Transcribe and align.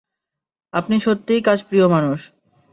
আপনি 0.73 0.95
সত্যিই 0.99 1.41
কাজ 1.41 1.59
প্রিয় 1.63 1.87
মানুষ। 1.87 2.19